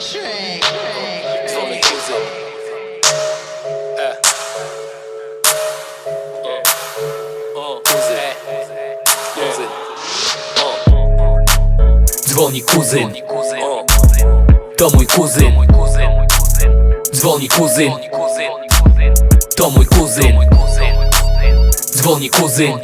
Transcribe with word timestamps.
trick. 0.00 0.64
Dzwoni 12.26 12.62
kuzyn, 12.62 13.12
to 14.76 14.90
mój 14.90 15.06
kuzyn. 15.06 15.52
Dzwoni 17.12 17.48
kuzyn, 17.48 17.92
to 19.56 19.70
mój 19.70 19.86
kuzyn. 19.86 20.34
Dzwoni 21.94 22.28
kuzyn, 22.30 22.78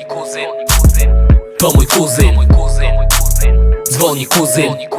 to 1.58 1.70
mój 1.70 1.86
kuzyn. 1.86 2.36
Dzwoni 3.90 4.26
kuzyn. 4.26 4.95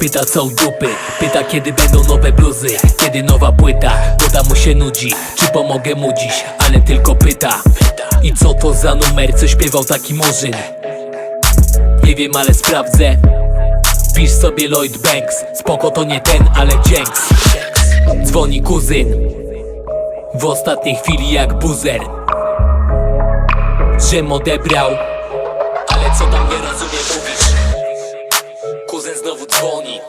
Pyta 0.00 0.24
co 0.24 0.44
u 0.44 0.50
dupy? 0.50 0.88
Pyta 1.18 1.44
kiedy 1.44 1.72
będą 1.72 2.04
nowe 2.04 2.32
bluzy. 2.32 2.68
Kiedy 2.96 3.22
nowa 3.22 3.52
płyta? 3.52 3.92
Woda 4.20 4.42
mu 4.48 4.56
się 4.56 4.74
nudzi. 4.74 5.14
Czy 5.36 5.46
pomogę 5.52 5.94
mu 5.94 6.12
dziś? 6.12 6.44
Ale 6.58 6.80
tylko 6.80 7.14
pyta. 7.14 7.62
I 8.22 8.34
co 8.34 8.54
to 8.54 8.74
za 8.74 8.94
numer? 8.94 9.34
Co 9.34 9.48
śpiewał 9.48 9.84
taki 9.84 10.14
murzyn. 10.14 10.52
Nie 12.04 12.14
wiem 12.14 12.36
ale 12.36 12.54
sprawdzę. 12.54 13.16
Pisz 14.16 14.30
sobie 14.30 14.68
Lloyd 14.68 14.98
Banks. 14.98 15.44
Spoko 15.54 15.90
to 15.90 16.04
nie 16.04 16.20
ten 16.20 16.48
ale 16.56 16.72
dzięks 16.88 17.28
Dzwoni 18.24 18.62
kuzyn. 18.62 19.14
W 20.34 20.44
ostatniej 20.44 20.96
chwili 20.96 21.32
jak 21.32 21.58
buzer. 21.58 22.00
Żem 24.10 24.32
odebrał. 24.32 24.90
Ale 25.88 26.04
co 26.18 26.24
tam 26.24 26.48
nie 26.48 26.56
rozumiem 26.56 27.04
mówisz 27.08 27.49
Kuzyn 29.10 29.22
znowu 29.22 29.46
dzwoni. 29.46 30.00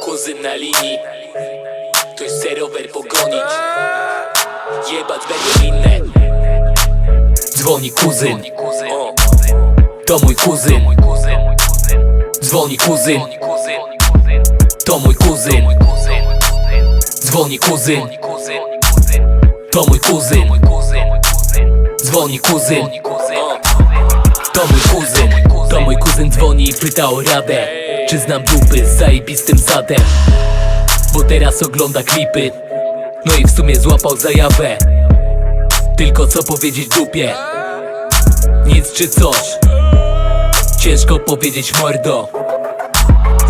Kuzyn 0.00 0.42
na 0.42 0.54
linii. 0.54 0.98
Ktoś 2.14 2.28
chce 2.28 2.54
rower 2.54 2.90
pogonić 2.92 3.50
Jebać 4.92 5.22
będą 5.28 5.68
inne 5.68 6.00
Dzwoni 7.56 7.90
kuzyn. 7.90 8.42
To 10.06 10.18
mój 10.18 10.34
kuzyn. 10.34 10.96
Dzwoni 12.42 12.76
kuzyn. 12.76 13.20
To 14.86 14.98
mój 14.98 15.14
kuzyn. 15.14 15.66
Dzwoni 17.24 17.58
kuzyn. 17.58 18.08
To 19.70 19.84
mój 19.84 20.00
kuzyn. 20.00 20.50
Dzwoni 22.02 22.38
kuzyn 22.38 22.99
Kuzyn 26.20 26.32
dzwoni 26.32 26.70
i 26.70 26.74
pyta 26.74 27.10
o 27.10 27.22
radę 27.22 27.68
Czy 28.08 28.18
znam 28.18 28.42
dupy 28.44 28.86
z 28.86 28.98
zajebistym 28.98 29.58
zadem? 29.58 30.00
Bo 31.14 31.22
teraz 31.22 31.62
ogląda 31.62 32.02
klipy. 32.02 32.50
No 33.26 33.34
i 33.34 33.44
w 33.44 33.50
sumie 33.50 33.76
złapał 33.76 34.16
zajawę. 34.16 34.78
Tylko 35.96 36.26
co 36.26 36.42
powiedzieć 36.42 36.88
dupie? 36.88 37.34
Nic 38.66 38.92
czy 38.92 39.08
coś? 39.08 39.58
Ciężko 40.80 41.18
powiedzieć 41.18 41.80
mordo. 41.80 42.28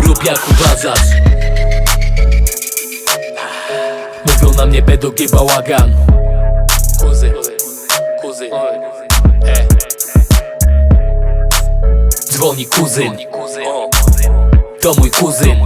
Rób 0.03 0.23
jak 0.25 0.39
uważasz. 0.49 1.07
Mówią 4.25 4.53
na 4.57 4.65
mnie 4.65 4.81
bedogie 4.81 5.27
bałagan 5.29 5.93
Dzwoni 12.41 12.65
kuzyn. 12.65 13.17
To 14.81 14.93
mój 14.93 15.09
kuzyn. 15.09 15.57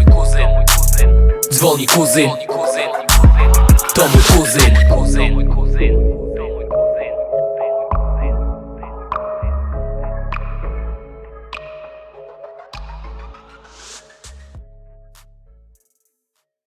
Dzwoni 1.52 1.88
kuzyn. 1.88 2.30
To 3.94 4.08
mój 4.08 4.25
kuzyn 4.25 4.75